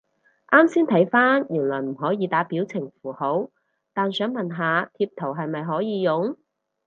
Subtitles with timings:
[0.47, 3.51] 啱先睇返原來唔可以打表情符號，
[3.93, 6.37] 但想問下貼圖係咪可以用？